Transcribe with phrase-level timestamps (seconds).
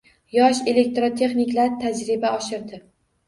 [0.37, 2.81] Yosh elektrotexniklar tajriba oshirdi